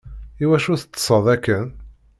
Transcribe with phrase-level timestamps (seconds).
[0.43, 1.67] Iwacu teṭṭseḍ akken?